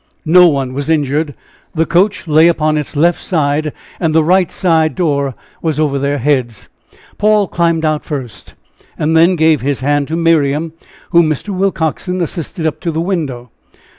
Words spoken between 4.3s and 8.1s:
side door was over their heads. Paul climbed out